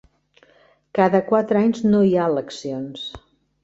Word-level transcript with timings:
Cada 1.01 1.21
quatre 1.29 1.63
anys 1.69 1.85
no 1.93 2.03
hi 2.09 2.19
ha 2.19 2.29
eleccions. 2.35 3.09